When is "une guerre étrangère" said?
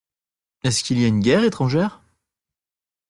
1.09-2.01